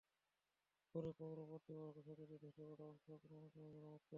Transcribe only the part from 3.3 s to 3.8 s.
রকমে